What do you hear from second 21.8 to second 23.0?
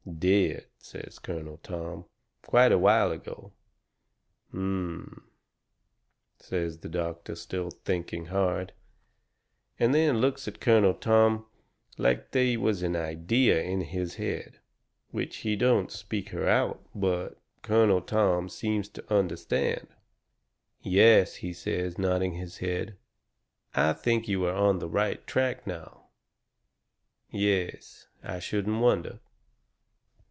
nodding his head.